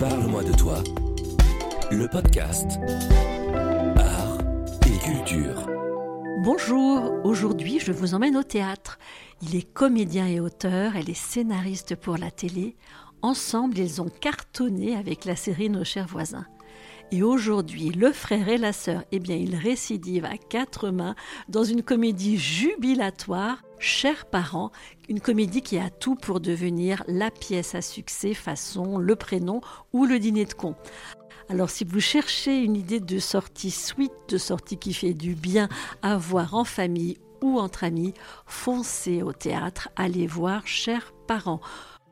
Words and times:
Parle-moi 0.00 0.42
de 0.42 0.52
toi. 0.52 0.82
Le 1.92 2.08
podcast 2.08 2.80
Art 3.96 4.38
et 4.88 4.98
culture. 4.98 5.68
Bonjour, 6.42 7.12
aujourd'hui 7.22 7.78
je 7.78 7.92
vous 7.92 8.14
emmène 8.14 8.36
au 8.36 8.42
théâtre. 8.42 8.98
Il 9.40 9.54
est 9.54 9.72
comédien 9.72 10.26
et 10.26 10.40
auteur, 10.40 10.96
elle 10.96 11.08
est 11.08 11.14
scénariste 11.14 11.94
pour 11.94 12.16
la 12.16 12.32
télé. 12.32 12.74
Ensemble, 13.22 13.78
ils 13.78 14.02
ont 14.02 14.08
cartonné 14.08 14.96
avec 14.96 15.26
la 15.26 15.36
série 15.36 15.70
Nos 15.70 15.84
chers 15.84 16.08
voisins. 16.08 16.46
Et 17.12 17.24
aujourd'hui, 17.24 17.90
le 17.90 18.12
frère 18.12 18.48
et 18.48 18.56
la 18.56 18.72
sœur, 18.72 19.02
eh 19.10 19.18
bien, 19.18 19.34
ils 19.34 19.56
récidivent 19.56 20.26
à 20.26 20.36
quatre 20.36 20.90
mains 20.90 21.16
dans 21.48 21.64
une 21.64 21.82
comédie 21.82 22.38
jubilatoire, 22.38 23.62
Chers 23.82 24.26
parents, 24.26 24.72
une 25.08 25.20
comédie 25.20 25.62
qui 25.62 25.78
a 25.78 25.88
tout 25.88 26.14
pour 26.14 26.38
devenir 26.40 27.02
la 27.08 27.30
pièce 27.30 27.74
à 27.74 27.80
succès 27.80 28.34
façon 28.34 28.98
Le 28.98 29.16
prénom 29.16 29.62
ou 29.94 30.04
Le 30.04 30.18
dîner 30.18 30.44
de 30.44 30.52
con. 30.52 30.76
Alors 31.48 31.70
si 31.70 31.84
vous 31.84 31.98
cherchez 31.98 32.62
une 32.62 32.76
idée 32.76 33.00
de 33.00 33.18
sortie 33.18 33.70
sweet, 33.70 34.12
de 34.28 34.36
sortie 34.36 34.76
qui 34.76 34.92
fait 34.92 35.14
du 35.14 35.34
bien 35.34 35.70
à 36.02 36.18
voir 36.18 36.54
en 36.54 36.64
famille 36.64 37.16
ou 37.40 37.58
entre 37.58 37.84
amis, 37.84 38.12
foncez 38.46 39.22
au 39.22 39.32
théâtre, 39.32 39.88
allez 39.96 40.26
voir 40.26 40.66
Chers 40.66 41.14
parents. 41.26 41.60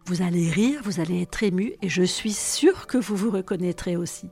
Vous 0.07 0.23
allez 0.23 0.51
rire, 0.51 0.81
vous 0.83 1.01
allez 1.01 1.21
être 1.21 1.43
ému 1.43 1.75
et 1.83 1.91
je 1.91 2.03
suis 2.03 2.33
sûre 2.33 2.87
que 2.87 2.97
vous 2.97 3.15
vous 3.15 3.31
reconnaîtrez 3.31 3.97
aussi. 3.97 4.31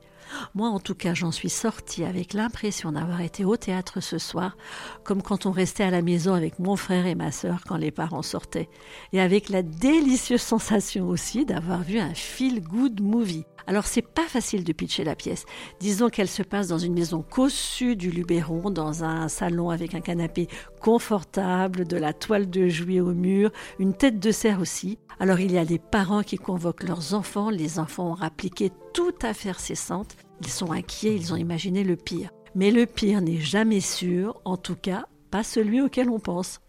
Moi, 0.55 0.69
en 0.69 0.81
tout 0.81 0.95
cas, 0.95 1.15
j'en 1.15 1.33
suis 1.33 1.51
sortie 1.51 2.05
avec 2.05 2.33
l'impression 2.33 2.93
d'avoir 2.93 3.21
été 3.21 3.45
au 3.45 3.57
théâtre 3.57 4.01
ce 4.01 4.19
soir, 4.19 4.57
comme 5.05 5.23
quand 5.23 5.47
on 5.47 5.51
restait 5.51 5.85
à 5.85 5.91
la 5.91 6.03
maison 6.03 6.35
avec 6.35 6.59
mon 6.59 6.77
frère 6.77 7.07
et 7.07 7.15
ma 7.15 7.33
sœur 7.33 7.61
quand 7.67 7.77
les 7.77 7.91
parents 7.91 8.23
sortaient, 8.23 8.69
et 9.13 9.21
avec 9.21 9.49
la 9.49 9.63
délicieuse 9.63 10.43
sensation 10.43 11.09
aussi 11.09 11.45
d'avoir 11.45 11.83
vu 11.83 11.99
un 11.99 12.15
feel-good 12.15 13.01
movie. 13.01 13.45
Alors 13.67 13.87
c'est 13.87 14.03
pas 14.03 14.27
facile 14.27 14.63
de 14.65 14.73
pitcher 14.73 15.03
la 15.03 15.17
pièce. 15.17 15.45
Disons 15.81 16.09
qu'elle 16.09 16.29
se 16.29 16.43
passe 16.43 16.69
dans 16.69 16.79
une 16.79 16.95
maison 16.95 17.23
cossue 17.23 17.97
du 17.97 18.11
Luberon, 18.11 18.71
dans 18.71 19.03
un 19.03 19.29
salon 19.29 19.71
avec 19.71 19.95
un 19.95 20.01
canapé 20.01 20.49
confortable, 20.81 21.85
de 21.87 21.97
la 21.97 22.13
toile 22.13 22.49
de 22.49 22.69
jouet 22.69 23.01
au 23.01 23.13
mur, 23.13 23.51
une 23.79 23.95
tête 23.95 24.21
de 24.21 24.31
serre 24.31 24.61
aussi. 24.61 24.99
Alors 25.19 25.41
il 25.41 25.51
y 25.51 25.59
a 25.59 25.65
des 25.65 25.79
parents 25.79 26.23
qui 26.23 26.37
convoquent 26.37 26.85
leurs 26.85 27.15
enfants, 27.15 27.51
les 27.51 27.79
enfants 27.79 28.11
ont 28.11 28.15
rappliqué 28.15 28.71
toute 28.93 29.25
affaire 29.25 29.59
cessante, 29.59 30.17
ils 30.41 30.49
sont 30.49 30.73
inquiets, 30.73 31.17
ils 31.17 31.33
ont 31.33 31.37
imaginé 31.37 31.83
le 31.83 31.97
pire. 31.97 32.31
Mais 32.55 32.71
le 32.71 32.87
pire 32.87 33.21
n'est 33.21 33.41
jamais 33.41 33.81
sûr, 33.81 34.41
en 34.45 34.57
tout 34.57 34.77
cas 34.77 35.07
pas 35.31 35.43
celui 35.43 35.81
auquel 35.81 36.09
on 36.09 36.21
pense. 36.21 36.61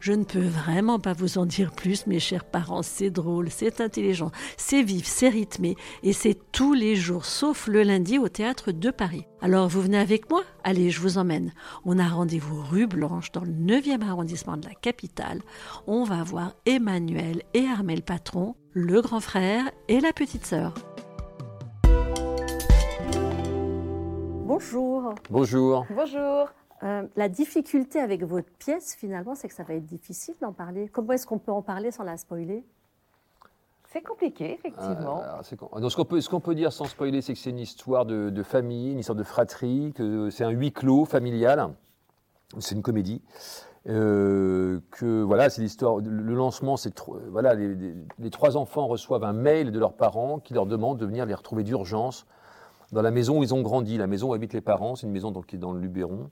Je 0.00 0.12
ne 0.12 0.24
peux 0.24 0.46
vraiment 0.46 0.98
pas 0.98 1.14
vous 1.14 1.38
en 1.38 1.46
dire 1.46 1.72
plus, 1.72 2.06
mes 2.06 2.20
chers 2.20 2.44
parents. 2.44 2.82
C'est 2.82 3.10
drôle, 3.10 3.50
c'est 3.50 3.80
intelligent, 3.80 4.30
c'est 4.56 4.82
vif, 4.82 5.06
c'est 5.06 5.28
rythmé, 5.28 5.76
et 6.02 6.12
c'est 6.12 6.38
tous 6.52 6.74
les 6.74 6.96
jours, 6.96 7.24
sauf 7.24 7.66
le 7.66 7.82
lundi 7.82 8.18
au 8.18 8.28
théâtre 8.28 8.72
de 8.72 8.90
Paris. 8.90 9.24
Alors 9.40 9.68
vous 9.68 9.80
venez 9.80 9.98
avec 9.98 10.28
moi? 10.30 10.42
Allez, 10.62 10.90
je 10.90 11.00
vous 11.00 11.18
emmène. 11.18 11.52
On 11.84 11.98
a 11.98 12.06
rendez-vous 12.06 12.62
rue 12.62 12.86
Blanche, 12.86 13.32
dans 13.32 13.44
le 13.44 13.52
9e 13.52 14.02
arrondissement 14.02 14.56
de 14.56 14.66
la 14.66 14.74
capitale. 14.74 15.40
On 15.86 16.04
va 16.04 16.22
voir 16.22 16.54
Emmanuel 16.66 17.42
et 17.54 17.66
Armel 17.66 18.02
Patron, 18.02 18.56
le 18.72 19.00
grand 19.00 19.20
frère 19.20 19.70
et 19.88 20.00
la 20.00 20.12
petite 20.12 20.46
sœur. 20.46 20.74
Bonjour. 24.46 25.14
Bonjour. 25.30 25.86
Bonjour. 25.90 26.48
Euh, 26.84 27.06
la 27.16 27.28
difficulté 27.28 27.98
avec 27.98 28.22
votre 28.24 28.50
pièce, 28.58 28.94
finalement, 28.94 29.34
c'est 29.34 29.48
que 29.48 29.54
ça 29.54 29.62
va 29.62 29.74
être 29.74 29.86
difficile 29.86 30.34
d'en 30.42 30.52
parler. 30.52 30.88
Comment 30.88 31.12
est-ce 31.12 31.26
qu'on 31.26 31.38
peut 31.38 31.52
en 31.52 31.62
parler 31.62 31.90
sans 31.90 32.04
la 32.04 32.18
spoiler? 32.18 32.62
C'est 33.90 34.02
compliqué, 34.02 34.54
effectivement. 34.54 35.22
Euh, 35.22 35.80
donc, 35.80 35.90
ce 35.92 36.28
qu'on 36.28 36.40
peut, 36.40 36.54
dire 36.54 36.72
sans 36.72 36.84
spoiler, 36.84 37.22
c'est 37.22 37.32
que 37.32 37.38
c'est 37.38 37.50
une 37.50 37.58
histoire 37.58 38.04
de, 38.04 38.28
de, 38.28 38.42
famille, 38.42 38.92
une 38.92 38.98
histoire 38.98 39.16
de 39.16 39.22
fratrie, 39.22 39.92
que 39.94 40.28
c'est 40.30 40.44
un 40.44 40.50
huis 40.50 40.72
clos 40.72 41.06
familial. 41.06 41.70
C'est 42.58 42.74
une 42.74 42.82
comédie. 42.82 43.22
Euh, 43.86 44.80
que 44.90 45.22
voilà, 45.22 45.48
c'est 45.48 45.62
l'histoire. 45.62 45.98
Le 45.98 46.34
lancement, 46.34 46.76
c'est 46.76 46.94
voilà, 47.30 47.54
les, 47.54 47.74
les, 47.74 47.94
les, 48.18 48.30
trois 48.30 48.56
enfants 48.56 48.86
reçoivent 48.86 49.24
un 49.24 49.32
mail 49.32 49.72
de 49.72 49.78
leurs 49.78 49.94
parents 49.94 50.38
qui 50.38 50.54
leur 50.54 50.66
demande 50.66 50.98
de 50.98 51.06
venir 51.06 51.24
les 51.24 51.34
retrouver 51.34 51.62
d'urgence 51.62 52.26
dans 52.94 53.02
la 53.02 53.10
maison 53.10 53.40
où 53.40 53.42
ils 53.42 53.52
ont 53.52 53.60
grandi, 53.60 53.98
la 53.98 54.06
maison 54.06 54.30
où 54.30 54.34
habitent 54.34 54.54
les 54.54 54.60
parents. 54.60 54.94
C'est 54.94 55.06
une 55.06 55.12
maison 55.12 55.32
donc, 55.32 55.46
qui 55.46 55.56
est 55.56 55.58
dans 55.58 55.72
le 55.72 55.80
Luberon. 55.80 56.30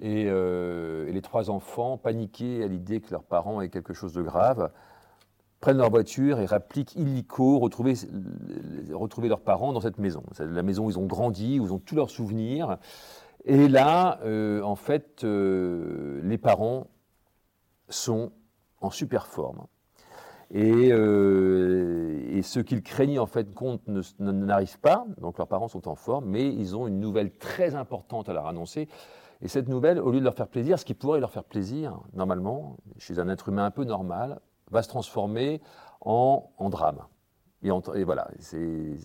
Et, 0.00 0.26
euh, 0.28 1.10
les 1.10 1.22
trois 1.22 1.48
enfants, 1.50 1.96
paniqués 1.96 2.62
à 2.62 2.66
l'idée 2.66 3.00
que 3.00 3.10
leurs 3.12 3.22
parents 3.22 3.60
aient 3.60 3.70
quelque 3.70 3.94
chose 3.94 4.12
de 4.12 4.20
grave, 4.20 4.70
prennent 5.60 5.78
leur 5.78 5.90
voiture 5.90 6.40
et 6.40 6.46
rappliquent 6.46 6.96
illico 6.96 7.58
retrouver, 7.58 7.94
retrouver 8.92 9.28
leurs 9.28 9.40
parents 9.40 9.72
dans 9.72 9.80
cette 9.80 9.98
maison. 9.98 10.22
C'est 10.32 10.46
la 10.46 10.62
maison 10.62 10.86
où 10.86 10.90
ils 10.90 10.98
ont 10.98 11.06
grandi, 11.06 11.60
où 11.60 11.66
ils 11.66 11.72
ont 11.72 11.78
tous 11.78 11.94
leurs 11.94 12.10
souvenirs. 12.10 12.78
Et 13.44 13.68
là, 13.68 14.18
euh, 14.24 14.62
en 14.62 14.76
fait, 14.76 15.22
euh, 15.24 16.20
les 16.24 16.38
parents 16.38 16.88
sont 17.88 18.32
en 18.80 18.90
super 18.90 19.26
forme. 19.26 19.66
Et, 20.52 20.90
et 22.40 22.42
ce 22.42 22.58
qu'ils 22.58 22.82
craignaient 22.82 23.18
en 23.18 23.26
fait 23.26 23.52
compte 23.52 23.82
n'arrive 24.18 24.80
pas, 24.80 25.04
donc 25.20 25.36
leurs 25.36 25.46
parents 25.46 25.68
sont 25.68 25.88
en 25.88 25.94
forme, 25.94 26.24
mais 26.24 26.46
ils 26.46 26.74
ont 26.74 26.86
une 26.86 26.98
nouvelle 26.98 27.36
très 27.36 27.74
importante 27.74 28.30
à 28.30 28.32
leur 28.32 28.46
annoncer. 28.46 28.88
Et 29.42 29.48
cette 29.48 29.68
nouvelle, 29.68 29.98
au 29.98 30.10
lieu 30.10 30.20
de 30.20 30.24
leur 30.24 30.34
faire 30.34 30.48
plaisir, 30.48 30.78
ce 30.78 30.86
qui 30.86 30.94
pourrait 30.94 31.20
leur 31.20 31.32
faire 31.32 31.44
plaisir, 31.44 32.00
normalement, 32.14 32.78
chez 32.96 33.18
un 33.18 33.28
être 33.28 33.50
humain 33.50 33.66
un 33.66 33.70
peu 33.70 33.84
normal, 33.84 34.40
va 34.70 34.82
se 34.82 34.88
transformer 34.88 35.60
en, 36.00 36.50
drame. 36.70 37.02
Et 37.62 38.04
voilà, 38.04 38.30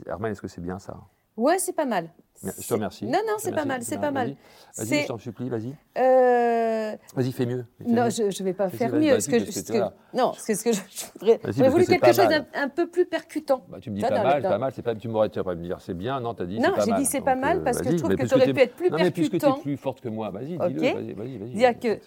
Herman, 0.05 0.31
est-ce 0.31 0.41
que 0.41 0.47
c'est 0.47 0.61
bien 0.61 0.79
ça? 0.79 0.97
Ouais, 1.37 1.59
c'est 1.59 1.73
pas 1.73 1.85
mal. 1.85 2.09
Je 2.43 2.67
te 2.67 2.73
remercie. 2.73 3.05
Non, 3.05 3.19
non, 3.25 3.35
c'est 3.37 3.53
pas 3.53 3.65
mal, 3.65 3.81
c'est 3.81 3.99
pas 3.99 4.11
mal. 4.11 4.35
Vas-y, 4.77 5.03
je 5.03 5.07
t'en 5.07 5.17
supplie, 5.17 5.49
vas-y. 5.49 5.73
Euh... 5.97 6.95
Vas-y, 7.15 7.31
fais 7.31 7.45
mieux. 7.45 7.65
Fais 7.77 7.85
non, 7.85 8.05
mieux. 8.05 8.09
je 8.09 8.23
ne 8.23 8.43
vais 8.43 8.53
pas 8.53 8.69
faire 8.69 8.93
mieux. 8.93 9.11
Parce 9.11 9.27
que, 9.27 9.37
parce 9.37 9.61
que, 9.63 10.17
non, 10.17 10.33
c'est 10.37 10.53
ce 10.53 10.63
que 10.65 10.73
je, 10.73 10.81
voudrais. 11.13 11.39
J'aurais 11.47 11.69
voulu 11.69 11.85
quelque 11.85 12.07
chose 12.07 12.27
d'un 12.27 12.45
un 12.53 12.67
peu 12.67 12.87
plus 12.87 13.05
percutant. 13.05 13.63
Bah, 13.69 13.77
tu 13.79 13.89
me 13.89 13.95
dis 13.95 14.01
pas 14.01 14.21
mal, 14.21 14.41
pas 14.41 14.57
mal. 14.57 14.71
C'est 14.75 14.81
pas, 14.81 14.95
tu 14.95 15.07
m'aurais 15.07 15.29
pas 15.29 15.55
me 15.55 15.63
dire 15.63 15.79
c'est 15.79 15.93
bien. 15.93 16.19
Non, 16.19 16.33
tu 16.33 16.43
as 16.43 16.45
dit 16.45 16.59
Non, 16.59 16.73
j'ai 16.83 16.93
dit 16.93 17.05
c'est 17.05 17.21
pas 17.21 17.35
mal 17.35 17.63
parce 17.63 17.81
que 17.81 17.91
je 17.91 17.95
trouve 17.95 18.15
que 18.15 18.25
tu 18.25 18.35
aurais 18.35 18.53
pu 18.53 18.59
être 18.59 18.75
plus 18.75 18.89
percutant. 18.89 18.97
Non, 18.97 19.03
mais 19.03 19.11
puisque 19.11 19.39
tu 19.39 19.45
es 19.45 19.61
plus 19.61 19.77
forte 19.77 20.01
que 20.01 20.09
moi, 20.09 20.29
vas-y, 20.29 20.57
dis-le. 20.57 21.13
Vas-y, 21.13 21.37
vas-y. 21.37 21.53
Dire 21.53 21.79
que 21.79 21.99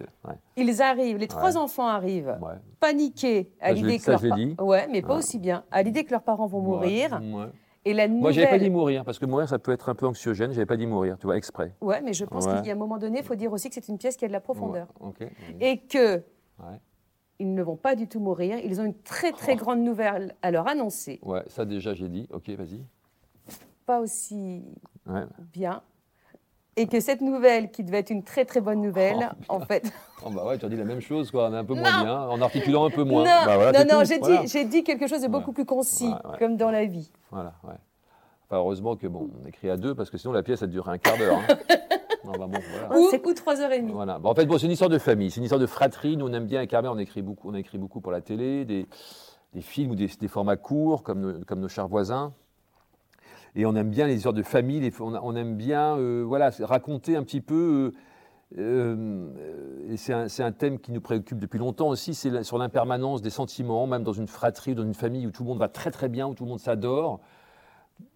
ils 0.57 0.83
arrivent, 0.83 1.17
les 1.17 1.29
trois 1.29 1.57
enfants 1.57 1.89
arrivent, 1.89 2.39
paniqués 2.81 3.51
à 3.61 3.73
l'idée 3.73 3.99
que 3.99 4.11
leurs 4.11 4.21
parents. 4.21 4.67
Ouais, 4.67 4.87
mais 4.91 5.01
pas 5.01 5.17
aussi 5.17 5.39
bien. 5.39 5.65
À 5.71 5.83
l'idée 5.83 6.05
que 6.05 6.11
leurs 6.11 6.23
parents 6.23 6.47
vont 6.47 6.61
mourir. 6.61 7.19
Et 7.85 7.95
la 7.95 8.09
nouvelle... 8.09 8.21
Moi, 8.21 8.33
j'avais 8.33 8.51
pas 8.51 8.59
dit 8.59 8.71
mourir, 8.71 9.05
parce 9.05 9.19
que 9.19 9.27
mourir, 9.27 9.49
ça 9.49 9.59
peut 9.59 9.73
être 9.73 9.89
un 9.89 9.95
peu 9.95 10.07
anxiogène. 10.07 10.53
J'avais 10.53 10.67
pas 10.67 10.77
dit 10.77 10.87
mourir, 10.87 11.17
tu 11.19 11.27
vois, 11.27 11.37
exprès. 11.37 11.75
Ouais, 11.81 12.01
mais 12.01 12.13
je 12.13 12.25
pense 12.25 12.47
ouais. 12.47 12.57
qu'il 12.57 12.67
y 12.67 12.71
a 12.71 12.75
un 12.75 12.77
moment 12.77 12.99
donné, 12.99 13.19
il 13.19 13.25
faut 13.25 13.35
dire 13.35 13.53
aussi 13.53 13.69
que 13.69 13.75
c'est 13.75 13.89
une 13.89 13.99
pièce 13.99 14.17
qui 14.17 14.25
a 14.25 14.29
de 14.29 14.33
la 14.33 14.41
profondeur. 14.41 14.89
Ouais. 15.01 15.09
Okay. 15.09 15.29
Et 15.61 15.79
que 15.79 16.17
ouais. 16.17 16.81
ils 17.39 17.55
ne 17.55 17.63
vont 17.63 17.77
pas 17.77 17.95
du 17.95 18.09
tout 18.09 18.21
mourir. 18.21 18.59
Ils 18.63 18.81
ont 18.81 18.85
une 18.85 19.01
très 19.03 19.33
très 19.33 19.55
oh. 19.55 19.57
grande 19.57 19.81
nouvelle 19.81 20.35
à 20.43 20.51
leur 20.51 20.69
annoncer. 20.69 21.21
Ouais, 21.23 21.43
ça 21.47 21.65
déjà 21.65 21.95
j'ai 21.95 22.09
dit. 22.09 22.29
Ok, 22.33 22.49
vas-y. 22.51 22.85
Pas 23.87 24.01
aussi 24.01 24.65
bien. 25.53 25.83
Et 26.79 26.87
que 26.87 27.01
cette 27.01 27.21
nouvelle, 27.21 27.71
qui 27.71 27.83
devait 27.83 27.99
être 27.99 28.11
une 28.11 28.23
très 28.23 28.45
très 28.45 28.61
bonne 28.61 28.81
nouvelle, 28.81 29.31
oh, 29.49 29.55
en 29.55 29.61
fait. 29.61 29.93
Oh 30.27 30.31
bah 30.31 30.45
ouais, 30.45 30.59
tu 30.59 30.67
as 30.67 30.69
dit 30.69 30.75
la 30.75 30.83
même 30.83 31.01
chose, 31.01 31.31
quoi. 31.31 31.49
On 31.49 31.55
est 31.55 31.59
un 31.59 31.65
peu 31.65 31.75
moins 31.75 32.03
bien, 32.03 32.23
en 32.23 32.41
articulant 32.41 32.85
un 32.85 32.91
peu 32.91 33.05
moins. 33.05 33.23
Non, 33.23 33.47
bah 33.47 33.55
voilà, 33.55 33.85
non, 33.85 33.99
non 33.99 34.05
j'ai 34.05 34.19
voilà. 34.19 34.43
dit, 34.43 34.65
dit 34.65 34.83
quelque 34.83 35.07
chose 35.07 35.23
de 35.23 35.29
beaucoup 35.29 35.53
plus 35.53 35.65
concis, 35.65 36.09
ouais, 36.09 36.39
comme 36.41 36.57
dans 36.57 36.73
la 36.73 36.87
vie. 36.87 37.13
Voilà, 37.31 37.55
ouais. 37.63 37.77
Enfin, 38.47 38.57
heureusement 38.57 38.97
que 38.97 39.07
bon, 39.07 39.31
on 39.41 39.47
écrit 39.47 39.71
à 39.71 39.77
deux, 39.77 39.95
parce 39.95 40.11
que 40.11 40.19
sinon 40.19 40.33
la 40.33 40.43
pièce, 40.43 40.61
elle 40.63 40.71
durerait 40.71 40.91
un 40.91 40.99
quart 40.99 41.17
d'heure. 41.19 41.39
Hein. 41.39 41.57
non, 42.25 42.33
bah 42.33 42.47
bon, 42.49 42.59
voilà. 42.89 42.99
Ou, 42.99 43.29
ou 43.29 43.35
trois 43.35 43.61
heures 43.61 43.71
et 43.71 43.79
demie. 43.79 43.93
Voilà. 43.93 44.19
Bon, 44.19 44.31
en 44.31 44.35
fait, 44.35 44.47
bon, 44.47 44.59
c'est 44.59 44.67
une 44.67 44.73
histoire 44.73 44.91
de 44.91 44.99
famille, 44.99 45.31
c'est 45.31 45.39
une 45.39 45.45
histoire 45.45 45.61
de 45.61 45.67
fratrie. 45.67 46.17
Nous, 46.17 46.27
on 46.27 46.33
aime 46.33 46.47
bien, 46.47 46.67
Carmen, 46.67 46.91
on 46.91 46.99
écrit 46.99 47.23
beaucoup, 47.23 47.49
on 47.49 47.55
a 47.55 47.61
écrit 47.61 47.79
beaucoup 47.79 48.01
pour 48.01 48.11
la 48.11 48.21
télé, 48.21 48.65
des, 48.65 48.89
des 49.55 49.61
films 49.61 49.93
ou 49.93 49.95
des, 49.95 50.09
des, 50.09 50.29
formats 50.29 50.57
courts, 50.57 51.05
comme 51.05 51.21
nos, 51.21 51.45
comme 51.45 51.61
nos 51.61 51.69
chers 51.69 51.87
voisins. 51.87 52.33
Et 53.57 53.67
on 53.67 53.75
aime 53.75 53.91
bien 53.91 54.07
les 54.07 54.17
histoires 54.17 54.35
de 54.35 54.43
famille, 54.43 54.91
on, 55.01 55.37
aime 55.37 55.57
bien 55.57 55.97
euh, 55.97 56.23
voilà, 56.27 56.51
raconter 56.61 57.17
un 57.17 57.23
petit 57.23 57.41
peu. 57.41 57.93
Euh, 58.57 59.29
euh, 59.37 59.97
c'est 59.97 60.43
un, 60.43 60.53
thème 60.53 60.79
qui 60.79 60.91
nous 60.93 61.03
préoccupe 61.03 61.39
depuis 61.39 61.59
longtemps 61.59 61.89
aussi, 61.89 62.15
c'est 62.15 62.43
sur 62.45 62.57
l'impermanence 62.57 63.21
des 63.21 63.31
sentiments, 63.31 63.87
même 63.87 64.05
dans 64.05 64.15
une 64.15 64.29
fratrie, 64.29 64.75
dans 64.75 64.85
une 64.85 64.95
famille 64.95 65.27
où 65.27 65.31
tout 65.31 65.43
le 65.43 65.49
monde 65.49 65.59
va 65.59 65.69
très 65.69 65.91
très 65.91 66.09
bien, 66.09 66.27
où 66.27 66.35
tout 66.35 66.45
le 66.45 66.51
monde 66.51 66.61
s'adore. 66.61 67.21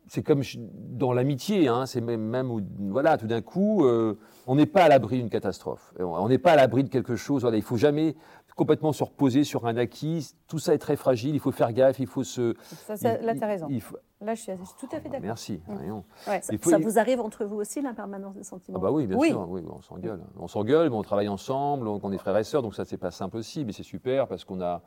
C'est 0.07 0.23
comme 0.23 0.43
dans 0.57 1.13
l'amitié, 1.13 1.69
hein, 1.69 1.87
c'est 1.87 2.01
même, 2.01 2.67
voilà, 2.91 3.19
tout 3.19 3.27
d'un 3.27 3.41
coup, 3.41 3.85
euh, 3.85 4.19
on 4.47 4.55
n'est 4.55 4.67
pas 4.67 4.85
à 4.85 4.89
l'abri 4.89 5.19
d'une 5.19 5.31
catastrophe. 5.31 5.93
On 5.99 6.29
n'est 6.29 6.39
pas 6.39 6.53
à 6.53 6.57
l'abri 6.57 6.85
de 6.85 6.89
quelque 6.89 7.17
chose. 7.17 7.43
Voilà, 7.43 7.57
il 7.57 7.63
faut 7.63 7.77
jamais 7.77 8.15
complètement 8.57 8.93
se 8.93 9.05
reposer 9.05 9.45
sur 9.45 9.67
un 9.67 9.77
acquis. 9.77 10.35
Tout 10.47 10.59
ça 10.59 10.75
est 10.75 10.79
très 10.79 10.97
fragile. 10.97 11.35
Il 11.35 11.41
faut 11.41 11.53
faire 11.53 11.73
gaffe. 11.73 11.99
Il 11.99 12.07
faut 12.07 12.25
se. 12.25 12.55
Ça, 12.63 12.97
ça, 12.97 13.19
là, 13.19 13.35
tu 13.35 13.43
as 13.43 13.47
raison. 13.47 13.69
Faut... 13.81 13.97
Là, 14.21 14.35
je 14.35 14.43
suis, 14.43 14.53
tout 14.79 14.87
à 14.93 15.01
fait 15.01 15.09
d'accord. 15.09 15.21
Merci. 15.23 15.61
Mmh. 15.67 16.03
Ouais, 16.29 16.41
ça, 16.43 16.53
faut... 16.61 16.71
ça, 16.71 16.79
vous 16.79 16.99
arrive 16.99 17.21
entre 17.21 17.45
vous 17.45 17.57
aussi, 17.57 17.83
l'impermanence 17.83 18.35
des 18.35 18.45
sentiments? 18.45 18.79
Ah 18.81 18.83
bah 18.83 18.91
Oui, 18.93 19.07
bien 19.07 19.17
oui. 19.17 19.29
sûr. 19.29 19.49
Oui, 19.49 19.63
on 19.69 19.83
s'engueule. 19.83 20.21
On 20.39 20.49
s'engueule, 20.49 20.91
mais 20.91 20.97
on 20.97 21.03
travaille 21.03 21.29
ensemble, 21.29 21.89
on 21.89 22.13
est 22.13 22.19
frères 22.19 22.37
et 22.37 22.45
sœurs, 22.45 22.63
donc 22.63 22.75
ça, 22.75 22.85
c'est 22.85 22.99
pas 22.99 23.11
simple 23.11 23.37
aussi, 23.37 23.65
mais 23.65 23.73
c'est 23.73 23.83
super 23.83 24.29
parce 24.29 24.45
qu'on 24.45 24.61
a. 24.61 24.83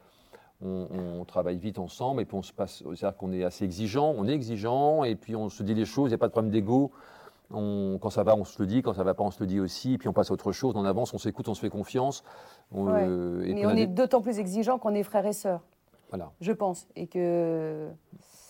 on, 0.61 1.25
travaille 1.25 1.57
vite 1.57 1.79
ensemble 1.79 2.21
et 2.21 2.25
puis 2.25 2.37
on 2.37 2.43
se 2.43 2.53
passe, 2.53 2.77
c'est-à-dire 2.83 3.17
qu'on 3.17 3.33
est 3.33 3.43
assez 3.43 3.65
exigeant, 3.65 4.13
on 4.15 4.27
est 4.27 4.33
exigeant 4.33 5.03
et 5.03 5.15
puis 5.15 5.35
on 5.35 5.49
se 5.49 5.63
dit 5.63 5.73
les 5.73 5.85
choses, 5.85 6.09
il 6.09 6.11
n'y 6.11 6.15
a 6.15 6.19
pas 6.19 6.27
de 6.27 6.31
problème 6.31 6.51
d'ego. 6.51 6.91
Quand 7.51 8.09
ça 8.09 8.23
va, 8.23 8.35
on 8.35 8.43
se 8.43 8.61
le 8.61 8.67
dit, 8.67 8.81
quand 8.81 8.93
ça 8.93 9.03
va 9.03 9.13
pas, 9.13 9.23
on 9.23 9.31
se 9.31 9.39
le 9.39 9.47
dit 9.47 9.59
aussi, 9.59 9.93
et 9.93 9.97
puis 9.97 10.07
on 10.07 10.13
passe 10.13 10.31
à 10.31 10.33
autre 10.33 10.51
chose, 10.51 10.73
on 10.75 10.85
avance, 10.85 11.13
on 11.13 11.17
s'écoute, 11.17 11.47
on 11.47 11.53
se 11.53 11.59
fait 11.61 11.69
confiance. 11.69 12.23
Euh, 12.75 13.43
Mais 13.43 13.65
on, 13.65 13.71
est 13.71 13.87
d'autant 13.87 14.21
plus 14.21 14.39
exigeant 14.39 14.77
qu'on 14.77 14.93
est 14.93 15.03
frères 15.03 15.25
et 15.25 15.33
sœurs. 15.33 15.61
Voilà. 16.09 16.31
Je 16.41 16.51
pense. 16.51 16.87
Et 16.95 17.07
que. 17.07 17.89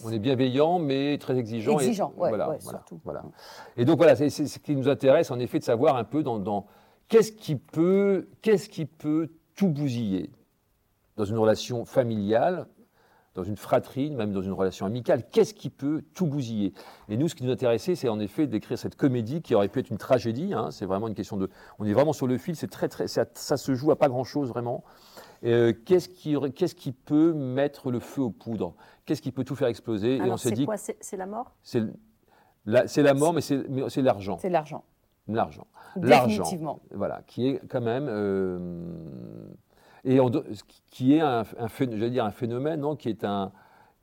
On 0.03 0.11
est 0.11 0.19
bienveillant, 0.19 0.79
mais 0.79 1.17
très 1.17 1.37
exigeant. 1.37 1.79
Exigeant, 1.79 2.11
et, 2.15 2.17
voilà, 2.17 2.57
surtout. 2.59 2.99
Voilà. 3.05 3.23
Et 3.77 3.85
donc 3.85 3.97
voilà, 3.97 4.15
c'est 4.15 4.29
ce 4.29 4.59
qui 4.59 4.75
nous 4.75 4.89
intéresse 4.89 5.31
en 5.31 5.39
effet 5.39 5.59
de 5.59 5.63
savoir 5.63 5.95
un 5.95 6.03
peu 6.03 6.21
dans, 6.21 6.65
qu'est-ce 7.07 7.31
qui 7.31 7.55
peut, 7.55 8.27
qu'est-ce 8.41 8.67
qui 8.67 8.85
peut 8.85 9.29
tout 9.55 9.69
bousiller 9.69 10.31
dans 11.15 11.23
une 11.23 11.37
relation 11.37 11.85
familiale, 11.85 12.67
dans 13.35 13.43
une 13.43 13.57
fratrie, 13.57 14.09
même 14.11 14.31
dans 14.31 14.41
une 14.41 14.53
relation 14.53 14.85
amicale, 14.85 15.23
qu'est-ce 15.29 15.53
qui 15.53 15.69
peut 15.69 16.03
tout 16.13 16.25
bousiller? 16.25 16.73
Et 17.09 17.17
nous, 17.17 17.27
ce 17.27 17.35
qui 17.35 17.43
nous 17.43 17.51
intéressait, 17.51 17.95
c'est 17.95 18.07
en 18.07 18.19
effet 18.19 18.47
d'écrire 18.47 18.79
cette 18.79 18.95
comédie 18.95 19.41
qui 19.41 19.53
aurait 19.53 19.67
pu 19.67 19.79
être 19.79 19.89
une 19.89 19.97
tragédie. 19.97 20.53
Hein. 20.53 20.71
c'est 20.71 20.85
vraiment 20.85 21.07
une 21.09 21.15
question 21.15 21.35
de. 21.35 21.49
On 21.77 21.85
est 21.85 21.93
vraiment 21.93 22.13
sur 22.13 22.27
le 22.27 22.37
fil. 22.37 22.55
C'est 22.55 22.69
très, 22.69 22.87
très. 22.87 23.07
Ça, 23.07 23.25
se 23.35 23.75
joue 23.75 23.91
à 23.91 23.97
pas 23.97 24.07
grand-chose 24.07 24.49
vraiment. 24.49 24.83
Euh, 25.43 25.73
qu'est-ce 25.85 26.07
qui, 26.07 26.35
qu'est-ce 26.55 26.75
qui 26.75 26.93
peut 26.93 27.33
mettre 27.33 27.91
le 27.91 27.99
feu 27.99 28.21
aux 28.21 28.31
poudres? 28.31 28.73
Qu'est-ce 29.05 29.21
qui 29.21 29.31
peut 29.31 29.43
tout 29.43 29.55
faire 29.55 29.67
exploser? 29.67 30.15
Et 30.15 30.21
on 30.21 30.37
s'est 30.37 30.51
dit. 30.51 30.65
C'est 31.01 31.17
la 31.17 31.25
mort? 31.25 31.51
C'est 31.61 31.83
la, 32.65 32.85
la, 32.95 33.13
mort, 33.13 33.33
mais 33.33 33.41
c'est 33.41 34.01
l'argent. 34.01 34.37
C'est 34.41 34.49
l'argent. 34.49 34.83
L'argent. 35.27 35.67
L'argent. 35.97 36.79
Voilà, 36.91 37.21
qui 37.27 37.49
est 37.49 37.61
quand 37.67 37.81
même. 37.81 38.07
Euh, 38.09 38.57
et 40.05 40.19
qui 40.91 41.15
est 41.15 41.21
un, 41.21 41.43
dire 42.09 42.25
un 42.25 42.31
phénomène, 42.31 42.81
non, 42.81 42.95
qui 42.95 43.09
est 43.09 43.23
un, 43.23 43.51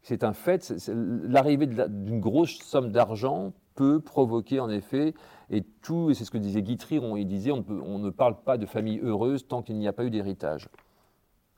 c'est 0.02 0.24
un 0.24 0.32
fait. 0.32 0.74
L'arrivée 0.88 1.66
d'une 1.66 2.20
grosse 2.20 2.58
somme 2.58 2.90
d'argent 2.90 3.52
peut 3.74 4.00
provoquer 4.00 4.60
en 4.60 4.68
effet, 4.68 5.14
et 5.50 5.62
tout, 5.62 6.10
et 6.10 6.14
c'est 6.14 6.24
ce 6.24 6.30
que 6.30 6.38
disait 6.38 6.62
Guy 6.62 6.76
Trier, 6.76 7.00
il 7.16 7.26
disait 7.26 7.52
on, 7.52 7.64
on, 7.68 7.98
ne 7.98 8.10
parle 8.10 8.36
pas 8.42 8.58
de 8.58 8.66
famille 8.66 9.00
heureuse 9.02 9.46
tant 9.46 9.62
qu'il 9.62 9.78
n'y 9.78 9.88
a 9.88 9.92
pas 9.92 10.04
eu 10.04 10.10
d'héritage. 10.10 10.68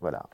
Voilà. 0.00 0.26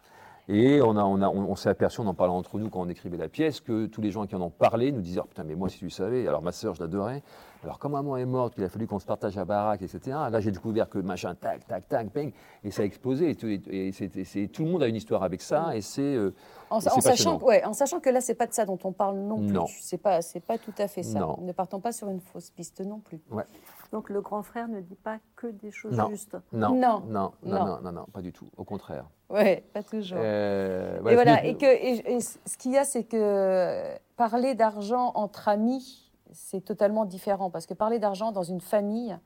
Et 0.53 0.83
on, 0.83 0.97
a, 0.97 1.05
on, 1.05 1.23
a, 1.23 1.29
on, 1.29 1.55
s'est 1.55 1.69
aperçu, 1.69 2.01
en 2.01 2.07
en 2.09 2.15
parlant 2.15 2.37
entre 2.37 2.59
nous 2.59 2.69
quand 2.71 2.81
on 2.81 2.89
écrivait 2.89 3.17
la 3.17 3.29
pièce, 3.29 3.61
que 3.61 3.87
tous 3.87 4.01
les 4.01 4.11
gens 4.11 4.27
qui 4.27 4.35
en 4.35 4.41
ont 4.41 4.51
parlé 4.51 4.91
nous 4.91 5.01
disaient 5.01 5.21
oh, 5.23 5.27
Putain, 5.29 5.45
mais 5.45 5.55
moi, 5.55 5.69
si 5.69 5.79
tu 5.79 5.91
savais, 5.91 6.27
alors 6.27 6.43
ma 6.43 6.51
sœur, 6.51 6.75
je 6.75 6.83
l'adorais. 6.83 7.23
Alors, 7.63 7.79
quand 7.79 7.89
maman 7.89 8.17
est 8.17 8.25
morte, 8.25 8.55
qu'il 8.55 8.65
a 8.65 8.69
fallu 8.69 8.89
qu'on 8.89 8.99
se 8.99 9.07
partage 9.07 9.37
la 9.37 9.45
baraque, 9.45 9.83
etc., 9.83 10.01
là, 10.29 10.41
j'ai 10.41 10.51
découvert 10.51 10.89
que 10.89 10.99
machin, 10.99 11.37
tac, 11.37 11.65
tac, 11.69 11.89
tac, 11.89 12.11
ping, 12.11 12.33
et 12.65 12.73
ça 12.73 12.83
a 12.83 12.85
explosé. 12.85 13.31
Et, 13.31 13.35
tout, 13.37 13.47
et, 13.47 14.49
tout 14.49 14.65
le 14.65 14.71
monde 14.71 14.83
a 14.83 14.89
une 14.89 14.97
histoire 14.97 15.23
avec 15.23 15.41
ça, 15.41 15.77
et 15.77 15.83
c'est. 15.83 16.03
Euh, 16.03 16.35
en, 16.71 16.81
sachant, 16.81 17.39
ouais, 17.39 17.63
en 17.65 17.73
sachant 17.73 18.01
que 18.01 18.11
là, 18.11 18.21
c'est 18.21 18.35
pas 18.35 18.47
de 18.49 18.53
ça 18.53 18.65
dont 18.65 18.79
on 18.83 18.93
parle 18.93 19.19
non 19.19 19.39
plus. 19.39 19.53
Non. 19.53 19.67
C'est 19.81 19.99
pas, 19.99 20.21
c'est 20.21 20.41
pas 20.41 20.59
tout 20.59 20.75
à 20.79 20.89
fait 20.89 21.05
ça. 21.05 21.37
Ne 21.41 21.53
partons 21.53 21.81
pas 21.81 21.93
sur 21.93 22.09
une 22.09 22.21
fausse 22.21 22.51
piste 22.51 22.81
non 22.81 22.99
plus. 22.99 23.21
Ouais. 23.31 23.45
Donc 23.93 24.09
le 24.09 24.21
grand 24.21 24.43
frère 24.43 24.69
ne 24.69 24.81
dit 24.81 24.95
pas 24.95 25.19
que 25.37 25.49
des 25.49 25.71
choses 25.71 26.01
justes. 26.11 26.37
Non. 26.53 26.75
Non. 26.75 27.03
Non, 27.09 27.33
non, 27.43 27.81
non, 27.83 27.93
non, 27.93 28.07
pas 28.13 28.23
du 28.23 28.33
tout. 28.33 28.49
Au 28.57 28.65
contraire. 28.65 29.07
Oui, 29.31 29.57
pas 29.73 29.83
toujours. 29.83 30.19
Euh, 30.21 30.99
et 30.99 31.15
voilà. 31.15 31.45
Et, 31.45 31.57
que, 31.57 31.67
et, 31.67 32.21
ce 32.21 32.57
qu'il 32.57 32.73
y 32.73 32.79
a, 32.79 32.85
c'est 32.85 33.05
que 33.05 33.97
parler 34.17 34.55
d'argent 34.55 35.13
entre 35.15 35.49
amis, 35.49 36.13
c'est 36.33 36.65
totalement 36.65 37.05
différent. 37.05 37.51
Parce 37.51 37.67
que 37.67 37.75
parler 37.75 37.99
d'argent 37.99 38.31
dans 38.31 38.45
une 38.45 38.61
famille, 38.61 39.19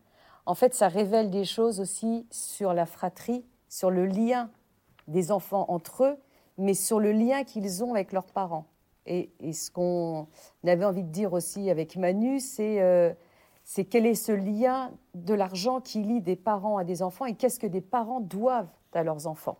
en 0.46 0.54
fait, 0.54 0.74
ça 0.74 0.88
révèle 0.88 1.30
des 1.30 1.44
choses 1.44 1.80
aussi 1.80 2.26
sur 2.30 2.72
la 2.72 2.86
fratrie, 2.86 3.44
sur 3.68 3.90
le 3.90 4.06
lien 4.06 4.50
des 5.08 5.30
enfants 5.30 5.66
entre 5.68 6.04
eux, 6.04 6.16
mais 6.56 6.74
sur 6.74 7.00
le 7.00 7.12
lien 7.12 7.44
qu'ils 7.44 7.84
ont 7.84 7.92
avec 7.92 8.12
leurs 8.12 8.26
parents. 8.26 8.66
Et, 9.06 9.30
ce 9.52 9.70
qu'on 9.70 10.28
avait 10.66 10.84
envie 10.84 11.02
de 11.02 11.10
dire 11.10 11.34
aussi 11.34 11.68
avec 11.68 11.96
Manu, 11.96 12.40
c'est 12.40 12.80
euh, 12.80 13.12
c'est 13.64 13.86
quel 13.86 14.06
est 14.06 14.14
ce 14.14 14.32
lien 14.32 14.92
de 15.14 15.34
l'argent 15.34 15.80
qui 15.80 16.02
lie 16.02 16.20
des 16.20 16.36
parents 16.36 16.76
à 16.76 16.84
des 16.84 17.02
enfants 17.02 17.24
et 17.24 17.34
qu'est-ce 17.34 17.58
que 17.58 17.66
des 17.66 17.80
parents 17.80 18.20
doivent 18.20 18.68
à 18.92 19.02
leurs 19.02 19.26
enfants 19.26 19.58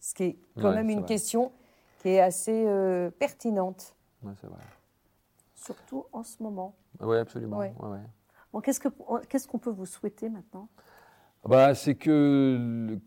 Ce 0.00 0.12
qui 0.12 0.24
est 0.24 0.36
quand 0.60 0.72
même 0.72 0.90
une 0.90 1.04
question 1.04 1.52
qui 2.00 2.10
est 2.10 2.20
assez 2.20 2.64
euh, 2.66 3.10
pertinente. 3.10 3.94
Oui, 4.22 4.32
c'est 4.40 4.48
vrai. 4.48 4.60
Surtout 5.54 6.04
en 6.12 6.22
ce 6.22 6.42
moment. 6.42 6.74
Oui, 7.00 7.16
absolument. 7.16 7.62
Bon, 8.52 8.60
qu'est-ce 8.60 9.48
qu'on 9.48 9.58
peut 9.58 9.70
vous 9.70 9.86
souhaiter 9.86 10.28
maintenant? 10.28 10.68
Bah, 11.44 11.74
C'est 11.74 11.94
que 11.94 12.98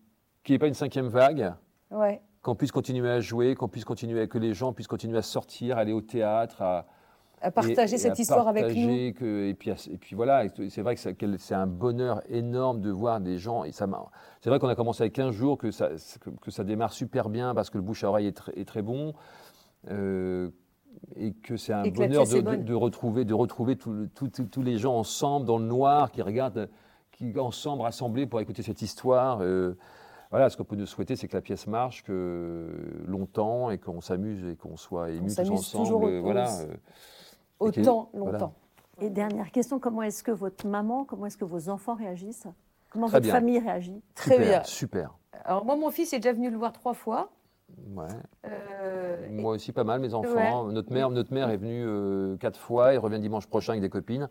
qu'il 0.44 0.54
n'y 0.54 0.56
ait 0.56 0.60
pas 0.60 0.68
une 0.68 0.74
cinquième 0.74 1.08
vague. 1.08 1.54
Ouais. 1.92 2.22
Qu'on 2.42 2.56
puisse 2.56 2.72
continuer 2.72 3.10
à 3.10 3.20
jouer, 3.20 3.56
qu'on 3.56 3.68
puisse 3.68 3.84
continuer, 3.84 4.28
que 4.30 4.38
les 4.38 4.54
gens 4.54 4.72
puissent 4.72 4.88
continuer 4.88 5.18
à 5.18 5.22
sortir, 5.22 5.78
aller 5.78 5.92
au 5.92 6.02
théâtre, 6.02 6.62
à, 6.62 6.86
à 7.42 7.52
partager 7.52 7.98
cette 7.98 8.18
histoire 8.18 8.48
avec 8.48 8.76
nous. 8.76 9.14
Que, 9.14 9.50
et, 9.50 9.54
puis, 9.54 9.70
et 9.70 9.98
puis 9.98 10.16
voilà, 10.16 10.46
c'est 10.70 10.82
vrai 10.82 10.96
que 10.96 11.38
c'est 11.38 11.56
un 11.56 11.68
bonheur 11.68 12.22
énorme 12.30 12.82
de 12.82 12.90
voir 12.90 13.20
des 13.20 13.38
gens. 13.38 13.64
Et 13.64 13.72
ça 13.72 13.88
c'est 14.42 14.50
vrai 14.50 14.60
qu'on 14.60 14.68
a 14.68 14.76
commencé 14.76 15.04
avec 15.04 15.14
15 15.14 15.34
jours, 15.34 15.58
que 15.58 15.72
ça, 15.72 15.90
que, 16.42 16.52
ça 16.52 16.64
démarre 16.64 16.94
super 16.94 17.30
bien 17.30 17.54
parce 17.54 17.70
que 17.70 17.78
le 17.78 17.84
bouche 17.84 18.04
à 18.04 18.10
oreille 18.10 18.28
est, 18.28 18.66
très 18.66 18.82
bon. 18.82 19.14
Euh, 19.90 20.50
et 21.16 21.34
que 21.34 21.58
c'est 21.58 21.74
un 21.74 21.84
bonheur 21.84 22.26
de, 22.26 22.74
retrouver, 22.74 23.24
de 23.24 23.34
retrouver 23.34 23.78
tous 23.78 24.62
les 24.62 24.78
gens 24.78 24.96
ensemble 24.96 25.46
dans 25.46 25.60
le 25.60 25.66
noir 25.66 26.12
qui 26.12 26.22
regardent, 26.24 26.70
qui 27.12 27.38
ensemble 27.40 27.84
rassemblés 27.84 28.26
pour 28.26 28.40
écouter 28.40 28.64
cette 28.64 28.82
histoire. 28.82 29.40
Euh, 29.42 29.78
voilà, 30.32 30.50
ce 30.50 30.58
qu'on 30.58 30.66
peut 30.66 30.76
nous 30.76 30.86
souhaiter, 30.86 31.16
c'est 31.16 31.28
que 31.28 31.38
la 31.38 31.42
pièce 31.42 31.68
marche, 31.68 32.04
que 32.04 32.68
longtemps 33.06 33.70
et 33.70 33.78
qu'on 33.78 34.02
s'amuse 34.02 34.46
et 34.46 34.56
qu'on 34.56 34.76
soit 34.76 35.12
émus 35.12 35.34
tous 35.36 35.50
ensemble. 35.50 36.18
Voilà. 36.20 36.50
Autant 37.60 38.10
longtemps. 38.14 38.54
Et 39.00 39.10
dernière 39.10 39.52
question, 39.52 39.80
comment 39.80 40.02
est-ce 40.02 40.24
que 40.24 40.32
votre 40.32 40.66
maman, 40.68 41.06
comment 41.06 41.28
est-ce 41.28 41.38
que 41.38 41.46
vos 41.46 41.70
enfants 41.70 41.96
réagissent? 41.96 42.48
Comment 42.90 43.08
votre 43.08 43.28
famille 43.28 43.60
réagit? 43.60 44.02
Très 44.16 44.40
bien. 44.40 44.64
Super. 44.64 45.14
Alors 45.44 45.66
moi, 45.66 45.76
mon 45.76 45.92
fils 45.92 46.14
est 46.14 46.20
déjà 46.20 46.34
venu 46.34 46.50
le 46.50 46.58
voir 46.58 46.72
trois 46.72 46.94
fois. 46.94 47.30
Ouais. 47.96 48.06
Euh, 48.46 49.28
moi 49.30 49.52
aussi 49.52 49.72
pas 49.72 49.84
mal, 49.84 50.00
mes 50.00 50.14
enfants. 50.14 50.66
Notre 50.72 50.92
mère, 50.92 51.10
notre 51.10 51.34
mère 51.34 51.50
est 51.50 51.58
venue 51.58 51.84
euh, 51.86 52.38
quatre 52.38 52.60
fois. 52.60 52.94
Elle 52.94 53.00
revient 53.00 53.20
dimanche 53.20 53.46
prochain 53.48 53.74
avec 53.74 53.82
des 53.82 53.90
copines. 53.90 54.30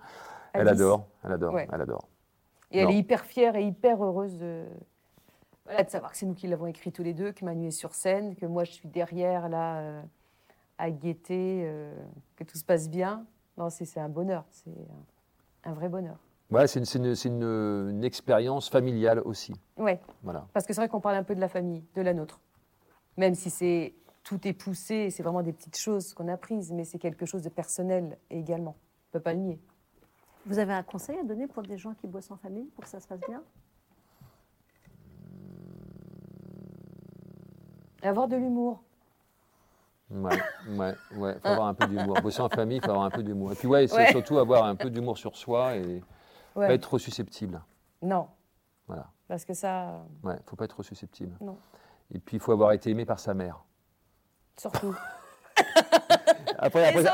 Elle 0.52 0.68
adore, 0.68 1.06
elle 1.22 1.32
adore, 1.32 1.58
elle 1.58 1.80
adore. 1.80 2.08
Et 2.72 2.78
elle 2.78 2.90
est 2.90 2.98
hyper 2.98 3.24
fière 3.24 3.56
et 3.56 3.64
hyper 3.64 4.02
heureuse 4.02 4.38
de, 4.38 4.64
de 5.68 5.88
savoir 5.88 6.12
que 6.12 6.16
c'est 6.16 6.26
nous 6.26 6.34
qui 6.34 6.48
l'avons 6.48 6.66
écrit 6.66 6.90
tous 6.90 7.02
les 7.02 7.12
deux, 7.12 7.32
que 7.32 7.44
Manu 7.44 7.68
est 7.68 7.70
sur 7.70 7.94
scène, 7.94 8.34
que 8.34 8.46
moi 8.46 8.64
je 8.64 8.72
suis 8.72 8.88
derrière 8.88 9.48
là. 9.48 9.80
Euh, 9.80 10.02
à 10.78 10.90
guetter, 10.90 11.62
euh, 11.64 11.94
que 12.36 12.44
tout 12.44 12.58
se 12.58 12.64
passe 12.64 12.88
bien. 12.88 13.26
Non, 13.56 13.70
c'est 13.70 13.98
un 13.98 14.08
bonheur, 14.08 14.44
c'est 14.50 14.70
un, 15.64 15.72
vrai 15.72 15.88
bonheur. 15.88 16.18
Ouais, 16.50 16.66
c'est 16.66 16.80
une, 16.94 17.14
une, 17.24 17.42
une, 17.42 18.04
expérience 18.04 18.68
familiale 18.68 19.20
aussi. 19.20 19.54
Oui, 19.78 19.92
voilà. 20.22 20.46
parce 20.52 20.66
que 20.66 20.74
c'est 20.74 20.80
vrai 20.80 20.88
qu'on 20.88 21.00
parle 21.00 21.16
un 21.16 21.24
peu 21.24 21.34
de 21.34 21.40
la 21.40 21.48
famille, 21.48 21.82
de 21.94 22.02
la 22.02 22.12
nôtre. 22.12 22.40
Même 23.16 23.34
si 23.34 23.50
c'est 23.50 23.94
tout 24.22 24.46
est 24.46 24.52
poussé, 24.52 25.10
c'est 25.10 25.22
vraiment 25.22 25.42
des 25.42 25.52
petites 25.52 25.78
choses 25.78 26.12
qu'on 26.12 26.28
a 26.28 26.36
prises, 26.36 26.72
mais 26.72 26.84
c'est 26.84 26.98
quelque 26.98 27.26
chose 27.26 27.42
de 27.42 27.48
personnel 27.48 28.18
également. 28.28 28.76
On 28.76 29.08
ne 29.08 29.12
peut 29.12 29.22
pas 29.22 29.32
le 29.32 29.40
nier. 29.40 29.60
Vous 30.46 30.58
avez 30.58 30.72
un 30.72 30.82
conseil 30.82 31.18
à 31.18 31.24
donner 31.24 31.46
pour 31.46 31.62
des 31.62 31.78
gens 31.78 31.94
qui 31.94 32.06
bossent 32.06 32.30
en 32.30 32.36
famille 32.36 32.66
pour 32.74 32.84
que 32.84 32.90
ça 32.90 33.00
se 33.00 33.06
passe 33.08 33.20
bien? 33.28 33.42
Avoir 38.02 38.28
de 38.28 38.36
l'humour. 38.36 38.82
Ouais, 40.08 40.38
ouais, 40.68 40.94
ouais. 41.16 41.38
Faut 41.40 41.48
avoir 41.48 41.66
un 41.66 41.74
peu 41.74 41.86
d'humour. 41.86 42.20
Bosser 42.22 42.40
en 42.40 42.48
famille, 42.48 42.78
il 42.78 42.84
faut 42.84 42.90
avoir 42.90 43.06
un 43.06 43.10
peu 43.10 43.22
d'humour. 43.22 43.52
Et 43.52 43.54
puis, 43.56 43.66
ouais, 43.66 43.86
c'est 43.88 44.10
surtout 44.10 44.38
avoir 44.38 44.64
un 44.64 44.76
peu 44.76 44.90
d'humour 44.90 45.18
sur 45.18 45.36
soi 45.36 45.76
et 45.76 46.02
pas 46.54 46.72
être 46.72 46.82
trop 46.82 46.98
susceptible. 46.98 47.60
Non. 48.02 48.28
Voilà. 48.86 49.10
Parce 49.28 49.44
que 49.44 49.54
ça. 49.54 50.04
Ouais, 50.22 50.36
faut 50.46 50.56
pas 50.56 50.64
être 50.66 50.70
trop 50.70 50.84
susceptible. 50.84 51.36
Non. 51.40 51.58
Et 52.12 52.20
puis, 52.20 52.36
il 52.36 52.40
faut 52.40 52.52
avoir 52.52 52.72
été 52.72 52.90
aimé 52.90 53.04
par 53.04 53.18
sa 53.18 53.34
mère. 53.34 53.64
Surtout. 54.56 54.94
après, 56.58 56.88
après, 56.88 57.06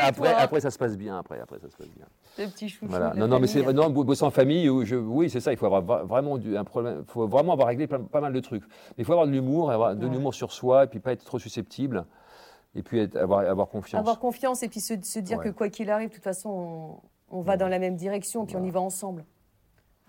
après, 0.00 0.32
après, 0.32 0.60
ça 0.60 0.70
se 0.70 0.78
passe 0.78 0.96
bien. 0.96 1.18
Après, 1.18 1.40
après, 1.40 1.58
ça 1.58 1.68
se 1.68 1.76
passe 1.76 1.88
bien. 1.88 2.06
Le 2.38 2.46
petit 2.50 2.68
chouchou. 2.68 2.86
Voilà. 2.88 3.12
Non, 3.14 3.28
non, 3.28 3.40
mais 3.40 3.46
c'est 3.46 3.62
non, 3.72 3.90
bosser 3.90 4.24
en 4.24 4.30
famille. 4.30 4.66
Je, 4.84 4.96
oui, 4.96 5.30
c'est 5.30 5.40
ça. 5.40 5.52
Il 5.52 5.58
faut 5.58 5.66
avoir 5.66 6.04
vraiment 6.04 6.36
un 6.36 6.64
problème. 6.64 7.04
faut 7.08 7.26
vraiment 7.26 7.52
avoir 7.52 7.68
réglé 7.68 7.86
pas, 7.86 8.20
mal 8.20 8.32
de 8.32 8.40
trucs. 8.40 8.62
Mais 8.62 9.02
il 9.02 9.04
faut 9.04 9.12
avoir 9.12 9.26
de 9.26 9.32
l'humour, 9.32 9.70
avoir 9.70 9.96
de 9.96 10.06
l'humour 10.06 10.34
sur 10.34 10.52
soi, 10.52 10.84
et 10.84 10.86
puis 10.86 11.00
pas 11.00 11.12
être 11.12 11.24
trop 11.24 11.38
susceptible. 11.38 12.04
Et 12.74 12.82
puis 12.82 13.08
avoir, 13.16 13.40
avoir 13.40 13.68
confiance. 13.68 13.98
Avoir 13.98 14.18
confiance 14.18 14.62
et 14.62 14.68
puis 14.68 14.80
se, 14.80 14.94
dire 15.18 15.40
que 15.40 15.48
quoi 15.48 15.68
qu'il 15.68 15.90
arrive, 15.90 16.10
de 16.10 16.14
toute 16.14 16.24
façon, 16.24 17.00
on, 17.30 17.40
va 17.40 17.56
dans 17.56 17.68
la 17.68 17.78
même 17.78 17.96
direction, 17.96 18.46
puis 18.46 18.56
on 18.56 18.64
y 18.64 18.70
va 18.70 18.80
ensemble. 18.80 19.24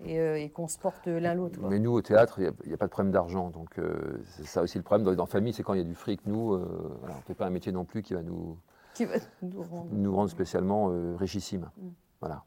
Euh, 0.06 0.36
et, 0.36 0.48
qu'on 0.48 0.66
se 0.66 0.78
porte 0.78 1.06
l'un 1.06 1.34
l'autre. 1.34 1.58
Mais 1.62 1.78
nous, 1.78 1.92
au 1.92 2.00
théâtre, 2.00 2.38
il 2.38 2.50
n'y 2.66 2.72
a, 2.72 2.76
pas 2.76 2.86
de 2.86 2.90
problème 2.90 3.12
d'argent. 3.12 3.50
Donc, 3.50 3.78
euh, 3.78 4.22
c'est 4.24 4.46
ça 4.46 4.62
aussi 4.62 4.78
le 4.78 4.84
problème. 4.84 5.04
Dans, 5.04 5.14
dans 5.14 5.24
la 5.24 5.30
famille, 5.30 5.52
c'est 5.52 5.62
quand 5.62 5.74
il 5.74 5.78
y 5.78 5.82
a 5.82 5.84
du 5.84 5.94
fric. 5.94 6.20
Nous, 6.26 6.54
euh, 6.54 6.98
on 7.02 7.06
ne 7.06 7.22
fait 7.26 7.34
pas 7.34 7.46
un 7.46 7.50
métier 7.50 7.70
non 7.70 7.84
plus 7.84 8.02
qui 8.02 8.14
va 8.14 8.22
nous, 8.22 8.58
qui 8.94 9.04
va 9.04 9.16
nous, 9.42 9.62
rendre... 9.62 9.88
nous 9.92 10.14
rendre 10.14 10.30
spécialement 10.30 10.90
richissimes. 11.16 11.70
Mm. 11.76 11.88
Voilà. 12.20 12.44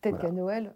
Peut-être 0.00 0.18
qu'à 0.18 0.30
Noël. 0.30 0.74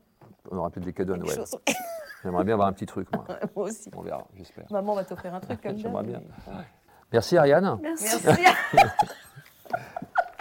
On 0.51 0.59
aura 0.59 0.71
peut-être 0.71 0.85
des 0.85 0.93
cadeaux 0.93 1.15
à 1.15 1.19
Noël. 1.19 1.45
J'aimerais 2.23 2.45
bien 2.45 2.55
avoir 2.55 2.69
un 2.69 2.73
petit 2.73 2.87
truc, 2.87 3.09
moi. 3.15 3.25
moi 3.57 3.67
aussi. 3.67 3.91
On 3.97 4.03
verra, 4.03 4.27
j'espère. 4.35 4.67
Maman 4.71 4.95
va 4.95 5.05
t'offrir 5.05 5.35
un 5.35 5.41
truc 5.41 5.61
comme 5.63 5.77
ça. 5.77 5.83
J'aimerais 5.83 6.05
bien. 6.05 6.23
Merci 7.13 7.39
Ariane. 7.39 7.79
Merci. 7.81 8.27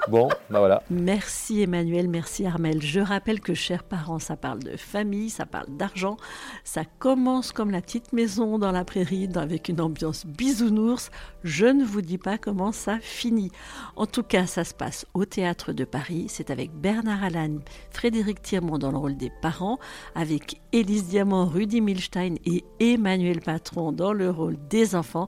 Bon, 0.10 0.30
bah 0.50 0.60
voilà. 0.60 0.82
Merci 0.90 1.62
Emmanuel, 1.62 2.08
merci 2.08 2.46
Armel. 2.46 2.82
Je 2.82 3.02
rappelle 3.02 3.42
que, 3.42 3.54
chers 3.54 3.84
parents, 3.84 4.20
ça 4.20 4.38
parle 4.38 4.60
de 4.60 4.78
famille, 4.78 5.30
ça 5.30 5.46
parle 5.46 5.68
d'argent. 5.76 6.16
Ça 6.64 6.84
commence 7.00 7.52
comme 7.52 7.72
la 7.72 7.82
petite 7.82 8.14
maison 8.14 8.58
dans 8.58 8.72
la 8.72 8.86
prairie, 8.86 9.28
avec 9.36 9.68
une 9.68 9.82
ambiance 9.82 10.26
bisounours. 10.26 11.12
Je 11.44 11.66
ne 11.66 11.84
vous 11.84 12.02
dis 12.02 12.18
pas 12.18 12.38
comment 12.38 12.72
ça 12.72 13.00
finit. 13.02 13.52
En 13.98 14.06
tout 14.06 14.24
cas, 14.24 14.46
ça 14.46 14.64
se 14.64 14.74
passe 14.74 15.06
au 15.14 15.26
Théâtre 15.26 15.74
de 15.74 15.84
Paris. 15.84 16.28
C'est 16.30 16.52
avec 16.52 16.72
Bernard 16.72 17.24
Allan, 17.24 17.58
Frédéric 17.92 18.42
Thiermont 18.42 18.78
dans 18.78 18.92
le 18.92 18.98
rôle 18.98 19.18
des 19.18 19.32
parents, 19.42 19.78
avec 20.16 20.62
Élise 20.72 21.08
Diamant, 21.08 21.46
Rudy 21.46 21.82
Milstein 21.82 22.36
et 22.46 22.64
Emmanuel 22.80 23.42
Patron 23.42 23.92
dans 23.92 24.14
le 24.14 24.30
rôle 24.30 24.58
des 24.70 24.96
enfants. 24.96 25.28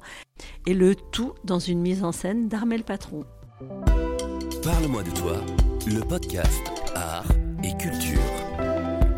Et 0.65 0.73
le 0.73 0.95
tout 0.95 1.33
dans 1.43 1.59
une 1.59 1.81
mise 1.81 2.03
en 2.03 2.13
scène 2.13 2.47
d'Armel 2.47 2.83
Patron. 2.83 3.25
Parle-moi 4.63 5.03
de 5.03 5.11
toi, 5.11 5.37
le 5.87 6.01
podcast 6.01 6.61
Art 6.93 7.31
et 7.63 7.71
Culture. 7.77 8.19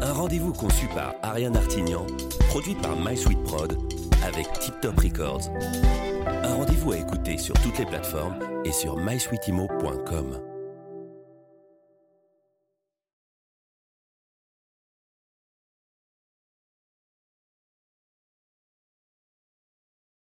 Un 0.01 0.13
rendez-vous 0.13 0.53
conçu 0.53 0.87
par 0.93 1.15
Ariane 1.23 1.57
Artignan, 1.57 2.05
produit 2.49 2.75
par 2.75 2.95
My 2.95 3.17
avec 4.23 4.51
Tip 4.59 4.79
Top 4.81 4.99
Records. 4.99 5.49
Un 6.43 6.55
rendez-vous 6.55 6.91
à 6.91 6.97
écouter 6.97 7.39
sur 7.39 7.55
toutes 7.55 7.79
les 7.79 7.85
plateformes 7.85 8.37
et 8.65 8.71
sur 8.71 8.97
mysweetimo.com. 8.97 10.50